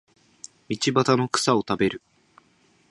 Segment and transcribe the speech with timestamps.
[0.67, 2.01] 道端の草を食べる